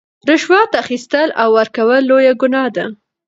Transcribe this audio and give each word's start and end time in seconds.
رشوت 0.29 0.71
اخیستل 0.83 1.27
او 1.41 1.49
ورکول 1.57 2.01
لویه 2.09 2.33
ګناه 2.41 2.69
ده. 2.75 2.85